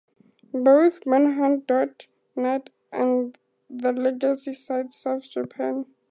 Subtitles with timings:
[0.63, 3.37] Both manhunt dot net and
[3.69, 5.85] the legacy site serve Japan.